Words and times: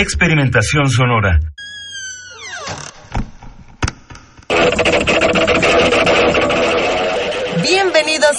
Experimentación 0.00 0.88
sonora. 0.88 1.38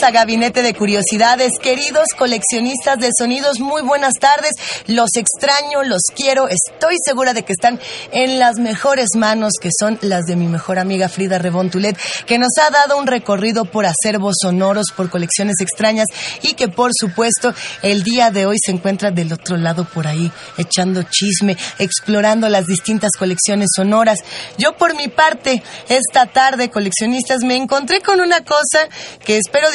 Gabinete 0.09 0.63
de 0.63 0.73
Curiosidades, 0.73 1.51
queridos 1.61 2.05
coleccionistas 2.17 2.97
de 2.97 3.09
sonidos, 3.15 3.59
muy 3.59 3.83
buenas 3.83 4.13
tardes. 4.19 4.53
Los 4.87 5.11
extraño, 5.15 5.83
los 5.83 6.01
quiero, 6.15 6.47
estoy 6.47 6.95
segura 7.05 7.33
de 7.33 7.43
que 7.43 7.53
están 7.53 7.79
en 8.11 8.39
las 8.39 8.55
mejores 8.55 9.09
manos, 9.15 9.51
que 9.61 9.69
son 9.77 9.99
las 10.01 10.25
de 10.25 10.35
mi 10.35 10.47
mejor 10.47 10.79
amiga 10.79 11.07
Frida 11.07 11.37
Rebontulet, 11.37 11.97
que 12.25 12.39
nos 12.39 12.49
ha 12.57 12.71
dado 12.71 12.97
un 12.97 13.05
recorrido 13.05 13.65
por 13.65 13.85
acervos 13.85 14.37
sonoros, 14.41 14.87
por 14.95 15.11
colecciones 15.11 15.57
extrañas 15.61 16.07
y 16.41 16.53
que 16.53 16.67
por 16.67 16.91
supuesto 16.97 17.53
el 17.83 18.01
día 18.03 18.31
de 18.31 18.47
hoy 18.47 18.57
se 18.63 18.71
encuentra 18.71 19.11
del 19.11 19.31
otro 19.31 19.55
lado 19.57 19.85
por 19.85 20.07
ahí, 20.07 20.31
echando 20.57 21.03
chisme, 21.03 21.55
explorando 21.77 22.49
las 22.49 22.65
distintas 22.65 23.11
colecciones 23.19 23.69
sonoras. 23.75 24.19
Yo 24.57 24.75
por 24.77 24.95
mi 24.95 25.09
parte, 25.09 25.61
esta 25.89 26.25
tarde, 26.25 26.69
coleccionistas, 26.69 27.43
me 27.43 27.55
encontré 27.55 28.01
con 28.01 28.19
una 28.19 28.43
cosa 28.43 28.87
que 29.23 29.37
espero 29.37 29.69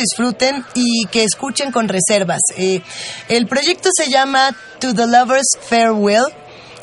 y 0.74 1.06
que 1.10 1.24
escuchen 1.24 1.72
con 1.72 1.88
reservas. 1.88 2.40
Eh, 2.56 2.82
el 3.28 3.46
proyecto 3.46 3.90
se 3.94 4.10
llama 4.10 4.50
To 4.80 4.94
the 4.94 5.06
Lovers 5.06 5.46
Farewell. 5.68 6.24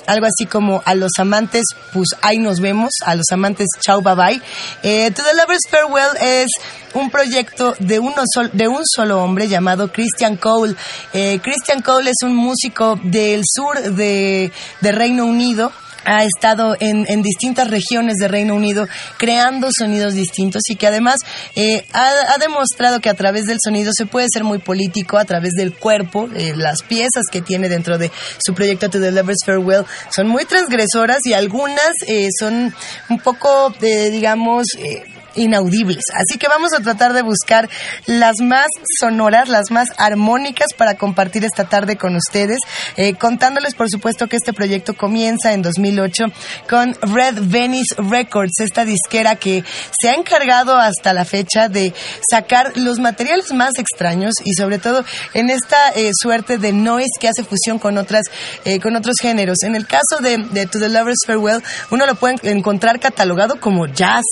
Algo 0.06 0.26
así 0.26 0.46
como 0.46 0.82
a 0.84 0.96
los 0.96 1.12
amantes, 1.18 1.64
pues 1.94 2.10
ahí 2.22 2.38
nos 2.38 2.60
vemos, 2.60 2.92
a 3.06 3.16
los 3.16 3.26
amantes, 3.32 3.68
chao, 3.80 4.02
bye 4.02 4.16
bye. 4.16 4.42
Eh, 4.84 5.10
to 5.12 5.24
the 5.24 5.34
Lovers 5.34 5.62
Farewell 5.70 6.18
es 6.20 6.50
un 6.94 7.10
proyecto 7.10 7.74
de, 7.80 8.00
uno 8.00 8.22
sol- 8.34 8.50
de 8.52 8.68
un 8.68 8.82
solo 8.86 9.24
hombre 9.24 9.48
llamado 9.48 9.94
Christian 9.94 10.36
Cole. 10.36 10.76
Eh, 11.14 11.40
Christian 11.42 11.82
Cole 11.82 12.10
es 12.10 12.18
un 12.22 12.36
músico 12.36 13.00
del 13.02 13.44
sur 13.46 13.80
de, 13.82 14.52
de 14.82 14.92
Reino 14.92 15.26
Unido 15.26 15.72
ha 16.06 16.24
estado 16.24 16.76
en, 16.80 17.06
en 17.08 17.22
distintas 17.22 17.70
regiones 17.70 18.16
de 18.18 18.28
Reino 18.28 18.56
Unido 18.56 18.88
creando 19.18 19.70
sonidos 19.76 20.14
distintos 20.14 20.62
y 20.70 20.76
que 20.76 20.88
además 20.88 21.16
eh, 21.56 21.86
ha, 21.94 22.10
ha 22.34 22.38
demostrado 22.38 23.00
que 23.00 23.10
a 23.10 23.14
través 23.14 23.46
del 23.46 23.60
sonido 23.64 23.92
se 23.96 24.06
puede 24.06 24.28
ser 24.32 24.44
muy 24.44 24.60
político, 24.60 25.18
a 25.18 25.26
través 25.26 25.52
del 25.54 25.74
cuerpo, 25.74 26.30
eh, 26.36 26.54
las 26.56 26.84
piezas 26.84 27.24
que 27.32 27.42
tiene 27.42 27.70
dentro 27.70 27.98
de 27.98 28.12
su 28.44 28.54
proyecto 28.54 28.90
To 28.90 29.00
the 29.00 29.12
Lovers 29.12 29.46
Farewell 29.46 29.86
son 30.10 30.28
muy 30.28 30.46
transgresoras 30.46 31.20
y 31.26 31.34
algunas 31.34 31.92
eh, 32.08 32.30
son 32.38 32.74
un 33.10 33.20
poco, 33.20 33.74
eh, 33.82 34.10
digamos, 34.10 34.66
eh, 34.78 35.04
inaudibles. 35.36 36.06
Así 36.14 36.38
que 36.38 36.48
vamos 36.48 36.74
a 36.74 36.82
tratar 36.82 37.14
de 37.14 37.22
buscar 37.22 37.70
las 38.06 38.36
más 38.42 38.68
sonoras, 39.00 39.50
las 39.50 39.72
más 39.72 39.90
armónicas 39.98 40.68
para 40.78 40.96
compartir 40.96 41.46
esta 41.46 41.66
tarde 41.66 41.98
con 41.98 42.16
ustedes, 42.16 42.60
eh, 42.98 43.16
contándoles 43.16 43.76
por 43.76 43.90
supuesto 43.90 44.28
que 44.28 44.36
este 44.36 44.54
proyecto 44.54 44.96
comienza 44.96 45.54
en 45.54 45.62
2008 45.62 46.26
con 46.70 46.96
Red 47.02 47.40
Venice 47.42 47.96
Records, 47.98 48.60
esta 48.60 48.86
disquera 48.86 49.36
que 49.36 49.64
se 50.00 50.10
ha 50.10 50.14
encargado 50.14 50.78
hasta 50.78 51.14
la 51.14 51.26
fecha 51.26 51.70
de 51.70 51.94
sacar 52.30 52.76
los 52.76 53.00
materiales 53.00 53.52
más 53.54 53.78
extraños 53.78 54.34
y 54.44 54.54
sobre 54.54 54.80
todo 54.80 55.04
en 55.34 55.50
esta 55.50 55.90
eh, 55.96 56.12
suerte 56.14 56.58
de 56.58 56.74
noise 56.74 57.12
que 57.20 57.28
hace 57.28 57.44
fusión 57.44 57.80
con 57.80 57.98
otras 57.98 58.24
eh, 58.66 58.80
con 58.80 58.96
otros 58.96 59.16
géneros. 59.22 59.64
En 59.64 59.76
el 59.76 59.88
caso 59.88 60.22
de, 60.22 60.38
de 60.38 60.66
To 60.66 60.80
the 60.80 60.90
Lovers 60.90 61.20
Farewell, 61.26 61.64
uno 61.92 62.06
lo 62.06 62.16
puede 62.16 62.36
encontrar 62.44 63.00
catalogado 63.00 63.60
como 63.60 63.88
jazz. 63.88 64.24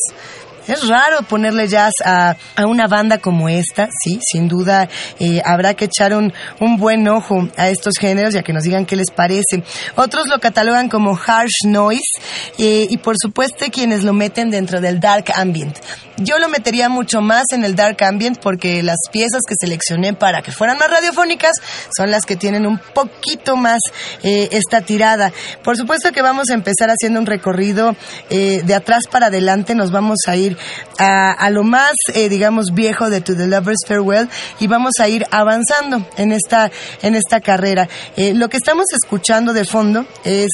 Es 0.68 0.88
raro 0.88 1.24
ponerle 1.24 1.68
jazz 1.68 1.94
a, 2.06 2.36
a 2.56 2.66
una 2.66 2.88
banda 2.88 3.18
como 3.18 3.50
esta, 3.50 3.90
sí, 4.04 4.20
sin 4.22 4.48
duda 4.48 4.88
eh, 5.20 5.42
habrá 5.44 5.74
que 5.74 5.86
echar 5.86 6.14
un, 6.14 6.34
un 6.60 6.78
buen 6.78 7.08
ojo 7.08 7.48
a 7.58 7.70
estos 7.70 7.96
géneros 8.00 8.34
ya 8.34 8.44
que 8.44 8.54
nos 8.54 8.64
digan 8.64 8.86
qué 8.86 8.96
les 8.96 9.12
parece. 9.12 9.64
Otros 9.96 10.28
lo 10.28 10.40
catalogan 10.40 10.90
como 10.90 11.18
harsh 11.18 11.66
noise 11.66 12.22
eh, 12.58 12.88
y 12.90 12.98
por 12.98 13.16
supuesto 13.20 13.66
quienes 13.72 14.04
lo 14.04 14.14
meten 14.14 14.50
dentro 14.50 14.82
del 14.82 15.00
dark 15.00 15.32
ambient. 15.36 15.78
Yo 16.18 16.38
lo 16.38 16.50
metería 16.50 16.88
mucho 16.88 17.22
más 17.22 17.46
en 17.52 17.64
el 17.64 17.76
dark 17.76 18.04
ambient 18.04 18.38
porque 18.40 18.84
las 18.84 18.98
piezas 19.12 19.42
que 19.48 19.56
seleccioné 19.60 20.14
para 20.14 20.44
que 20.44 20.52
fueran 20.52 20.78
más 20.78 20.92
radiofónicas 20.92 21.54
son 21.96 22.12
las 22.12 22.26
que 22.26 22.36
tienen 22.36 22.68
un 22.68 22.78
poquito 22.78 23.56
más 23.56 23.80
eh, 24.22 24.50
esta 24.52 24.82
tirada. 24.82 25.32
Por 25.64 25.78
supuesto 25.78 26.12
que 26.12 26.22
vamos 26.22 26.52
a 26.52 26.54
empezar 26.54 26.90
haciendo 26.90 27.20
un 27.20 27.26
recorrido 27.26 27.96
eh, 28.30 28.62
de 28.64 28.76
atrás 28.76 29.08
para 29.10 29.28
adelante, 29.28 29.74
nos 29.74 29.92
vamos 29.92 30.20
a 30.28 30.36
ir 30.36 30.51
a, 30.98 31.50
lo 31.50 31.64
más, 31.64 31.94
eh, 32.14 32.30
digamos, 32.30 32.74
viejo 32.74 33.10
de 33.10 33.22
To 33.22 33.36
the 33.36 33.48
Lovers 33.48 33.80
Farewell 33.88 34.30
y 34.60 34.68
vamos 34.68 34.94
a 35.00 35.08
ir 35.08 35.26
avanzando 35.32 36.06
en 36.18 36.32
esta, 36.32 36.72
en 37.02 37.16
esta 37.16 37.42
carrera. 37.42 37.88
Eh, 38.16 38.34
lo 38.34 38.50
que 38.50 38.58
estamos 38.58 38.86
escuchando 38.94 39.54
de 39.54 39.66
fondo 39.66 40.06
es 40.24 40.50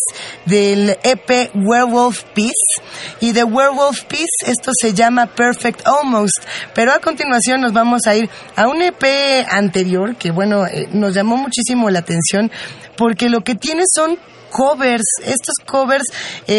del 0.45 0.97
EP 1.03 1.51
Werewolf 1.53 2.23
Peace 2.33 2.81
y 3.19 3.33
de 3.33 3.43
Werewolf 3.43 4.03
Peace 4.03 4.25
esto 4.45 4.71
se 4.79 4.93
llama 4.93 5.27
Perfect 5.27 5.85
Almost, 5.85 6.43
pero 6.73 6.93
a 6.93 6.99
continuación 6.99 7.61
nos 7.61 7.73
vamos 7.73 8.01
a 8.07 8.15
ir 8.15 8.29
a 8.55 8.67
un 8.67 8.81
EP 8.81 9.45
anterior 9.49 10.15
que 10.15 10.31
bueno, 10.31 10.65
eh, 10.65 10.87
nos 10.91 11.13
llamó 11.13 11.35
muchísimo 11.37 11.89
la 11.89 11.99
atención 11.99 12.49
porque 12.95 13.29
lo 13.29 13.41
que 13.43 13.55
tiene 13.55 13.83
son 13.93 14.17
covers, 14.49 15.03
estos 15.23 15.55
covers, 15.65 16.05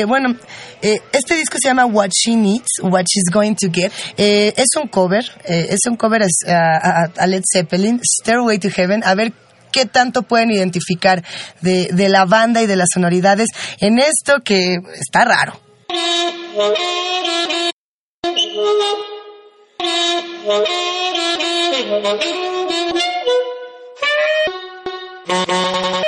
bueno, 0.06 0.36
eh, 0.82 1.00
este 1.12 1.34
disco 1.34 1.56
se 1.60 1.68
llama 1.68 1.86
What 1.86 2.10
She 2.10 2.36
Needs, 2.36 2.80
What 2.82 3.04
She's 3.04 3.30
Going 3.32 3.54
to 3.56 3.68
Get. 3.72 3.92
Eh, 4.16 4.54
es 4.56 4.76
un 4.80 4.88
cover, 4.88 5.24
eh, 5.44 5.68
es 5.70 5.80
un 5.86 5.96
cover 5.96 6.22
a, 6.22 7.26
Led 7.26 7.42
Zeppelin, 7.50 8.00
Stairway 8.02 8.58
to 8.58 8.68
Heaven. 8.68 9.02
A 9.04 9.14
ver 9.14 9.32
qué 9.72 9.86
tanto 9.86 10.22
pueden 10.22 10.50
identificar 10.50 11.24
de, 11.60 11.88
de 11.92 12.08
la 12.08 12.24
banda 12.24 12.62
y 12.62 12.66
de 12.66 12.76
las 12.76 12.88
sonoridades 12.92 13.48
en 13.80 13.98
esto 13.98 14.40
que 14.44 14.78
está 14.94 15.24
raro. 15.24 15.60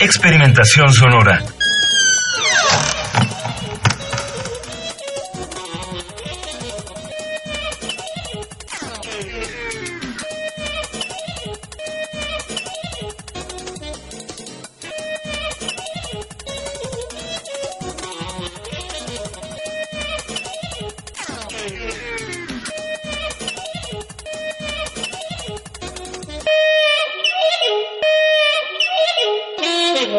Experimentación 0.00 0.92
sonora. 0.92 1.42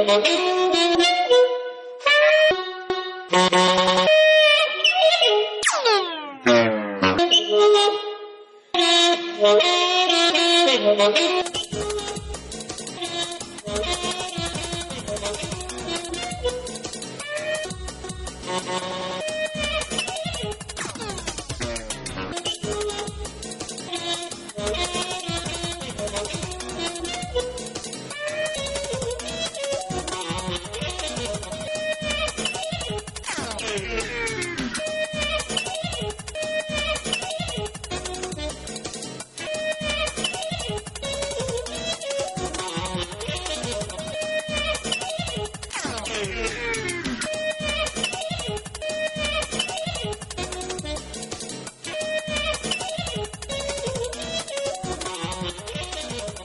Thank 0.10 0.28
you. 0.28 0.49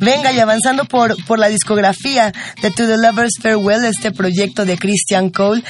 Venga, 0.00 0.30
y 0.32 0.38
avanzando 0.38 0.84
por, 0.84 1.16
por 1.24 1.38
la 1.38 1.48
discografía 1.48 2.32
de 2.62 2.70
To 2.70 2.86
the 2.86 2.96
Lover's 2.96 3.38
Farewell, 3.42 3.84
este 3.84 4.12
proyecto 4.12 4.64
de 4.64 4.78
Christian 4.78 5.30
Cole, 5.30 5.64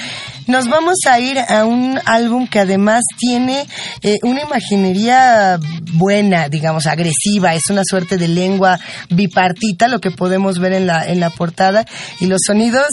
nos 0.47 0.69
vamos 0.69 0.97
a 1.09 1.19
ir 1.21 1.39
a 1.39 1.65
un 1.65 1.99
álbum 2.05 2.47
que 2.47 2.61
además 2.61 3.03
tiene 3.19 3.67
eh, 4.07 4.21
una 4.23 4.43
imaginería 4.43 5.59
buena, 5.95 6.49
digamos, 6.49 6.87
agresiva. 6.87 7.55
Es 7.55 7.71
una 7.71 7.83
suerte 7.85 8.17
de 8.17 8.29
lengua 8.29 8.79
bipartita, 9.11 9.89
lo 9.89 10.01
que 10.01 10.13
podemos 10.13 10.61
ver 10.61 10.75
en 10.75 10.87
la, 10.87 11.05
en 11.05 11.19
la 11.19 11.31
portada. 11.31 11.85
Y 12.21 12.27
los 12.27 12.43
sonidos 12.47 12.87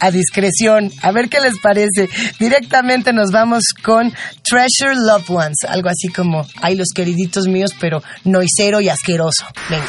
a 0.00 0.10
discreción. 0.10 0.90
A 1.02 1.12
ver 1.12 1.28
qué 1.28 1.40
les 1.40 1.56
parece. 1.60 2.08
Directamente 2.40 3.12
nos 3.12 3.30
vamos 3.30 3.62
con 3.80 4.12
Treasure 4.42 4.96
Loved 4.96 5.30
Ones. 5.30 5.58
Algo 5.68 5.88
así 5.88 6.08
como, 6.08 6.44
hay 6.60 6.74
los 6.74 6.88
queriditos 6.92 7.46
míos, 7.46 7.70
pero 7.78 8.02
noisero 8.24 8.80
y 8.80 8.88
asqueroso. 8.88 9.46
Venga. 9.70 9.86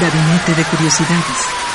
Gabinete 0.00 0.37
de 0.54 0.64
Curiosidades. 0.64 1.67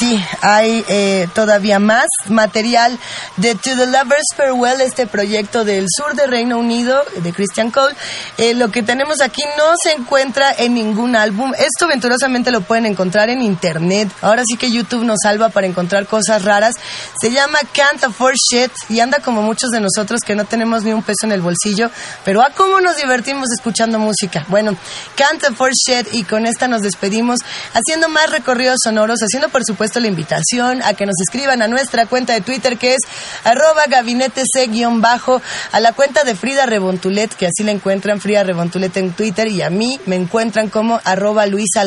Sí, 0.00 0.18
hay 0.40 0.82
eh, 0.88 1.28
todavía 1.34 1.78
más 1.78 2.06
material 2.30 2.98
de 3.36 3.54
To 3.54 3.76
the 3.76 3.84
Lovers 3.84 4.28
Farewell, 4.34 4.80
este 4.80 5.06
proyecto 5.06 5.62
del 5.62 5.88
sur 5.94 6.14
de 6.14 6.26
Reino 6.26 6.56
Unido 6.56 7.04
de 7.16 7.34
Christian 7.34 7.70
Cole. 7.70 7.94
Eh, 8.38 8.54
lo 8.54 8.70
que 8.70 8.82
tenemos 8.82 9.20
aquí 9.20 9.42
no 9.58 9.74
se 9.82 9.92
encuentra 9.92 10.54
en 10.56 10.72
ningún 10.72 11.16
álbum. 11.16 11.52
Esto 11.52 11.86
venturosamente 11.86 12.50
lo 12.50 12.62
pueden 12.62 12.86
encontrar 12.86 13.28
en 13.28 13.42
internet. 13.42 14.10
Ahora 14.22 14.42
sí 14.46 14.56
que 14.56 14.70
YouTube 14.70 15.04
nos 15.04 15.18
salva 15.22 15.50
para 15.50 15.66
encontrar 15.66 16.06
cosas 16.06 16.46
raras. 16.46 16.76
Se 17.20 17.30
llama 17.30 17.58
Can't 17.74 18.02
Afford 18.02 18.36
Shit 18.50 18.72
y 18.88 19.00
anda 19.00 19.18
como 19.18 19.42
muchos 19.42 19.68
de 19.68 19.80
nosotros 19.80 20.20
que 20.24 20.34
no 20.34 20.46
tenemos 20.46 20.82
ni 20.82 20.94
un 20.94 21.02
peso 21.02 21.26
en 21.26 21.32
el 21.32 21.42
bolsillo, 21.42 21.90
pero 22.24 22.40
a 22.40 22.48
cómo 22.54 22.80
nos 22.80 22.96
divertimos 22.96 23.48
escuchando 23.54 23.98
música. 23.98 24.46
Bueno, 24.48 24.74
Can't 25.14 25.44
Afford 25.44 25.74
Shit 25.74 26.14
y 26.14 26.24
con 26.24 26.46
esta 26.46 26.68
nos 26.68 26.80
despedimos 26.80 27.40
haciendo 27.74 28.08
más 28.08 28.30
recorridos 28.30 28.78
sonoros, 28.82 29.18
haciendo 29.20 29.50
por 29.50 29.62
supuesto 29.62 29.89
la 29.98 30.06
invitación 30.06 30.82
a 30.84 30.94
que 30.94 31.06
nos 31.06 31.16
escriban 31.20 31.62
a 31.62 31.66
nuestra 31.66 32.06
cuenta 32.06 32.34
de 32.34 32.42
Twitter 32.42 32.78
que 32.78 32.92
es 32.94 33.00
arroba 33.42 33.82
gabinete 33.88 34.42
C-bajo, 34.44 35.42
a 35.72 35.80
la 35.80 35.92
cuenta 35.92 36.22
de 36.22 36.36
Frida 36.36 36.66
Rebontulet, 36.66 37.34
que 37.34 37.46
así 37.46 37.64
la 37.64 37.72
encuentran, 37.72 38.20
Frida 38.20 38.44
Rebontulet 38.44 38.96
en 38.98 39.12
Twitter, 39.12 39.48
y 39.48 39.62
a 39.62 39.70
mí 39.70 39.98
me 40.06 40.16
encuentran 40.16 40.68
como 40.68 41.00
arroba 41.04 41.46
Luisa. 41.46 41.82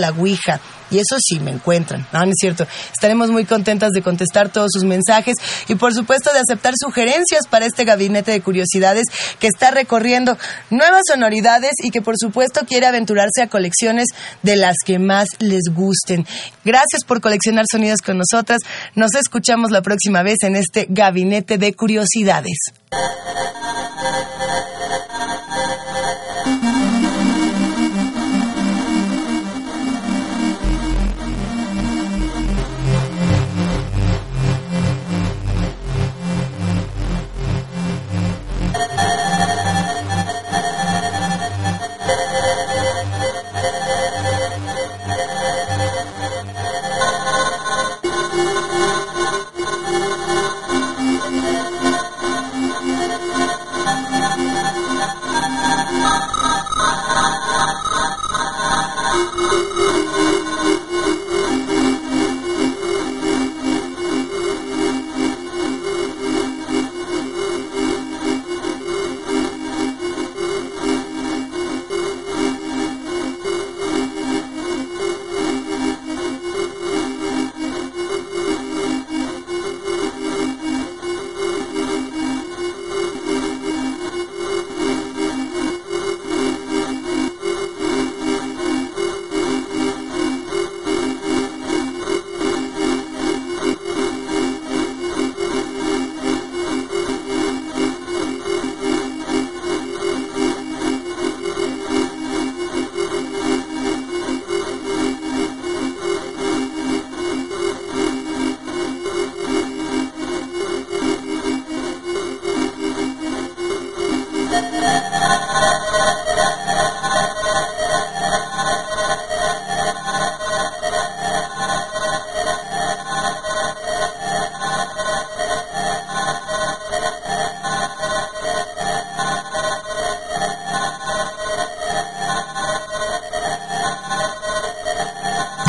Y 0.93 0.97
eso 0.97 1.17
sí, 1.19 1.39
me 1.39 1.49
encuentran. 1.49 2.07
No, 2.13 2.19
no 2.19 2.27
es 2.27 2.35
cierto. 2.39 2.67
Estaremos 2.93 3.31
muy 3.31 3.45
contentas 3.45 3.91
de 3.93 4.03
contestar 4.03 4.49
todos 4.49 4.69
sus 4.71 4.83
mensajes 4.83 5.35
y 5.67 5.73
por 5.73 5.91
supuesto 5.91 6.31
de 6.31 6.39
aceptar 6.39 6.75
sugerencias 6.79 7.47
para 7.49 7.65
este 7.65 7.83
gabinete 7.83 8.29
de 8.29 8.41
curiosidades 8.41 9.05
que 9.39 9.47
está 9.47 9.71
recorriendo 9.71 10.37
nuevas 10.69 11.01
sonoridades 11.07 11.71
y 11.81 11.89
que 11.89 12.03
por 12.03 12.13
supuesto 12.15 12.61
quiere 12.67 12.85
aventurarse 12.85 13.41
a 13.41 13.47
colecciones 13.47 14.05
de 14.43 14.55
las 14.55 14.75
que 14.85 14.99
más 14.99 15.29
les 15.39 15.63
gusten. 15.73 16.27
Gracias 16.63 17.03
por 17.07 17.21
coleccionar 17.21 17.65
sonidos 17.69 18.01
con 18.01 18.19
nosotras. 18.19 18.59
Nos 18.93 19.15
escuchamos 19.15 19.71
la 19.71 19.81
próxima 19.81 20.21
vez 20.21 20.37
en 20.43 20.55
este 20.55 20.85
gabinete 20.89 21.57
de 21.57 21.73
curiosidades. 21.73 22.57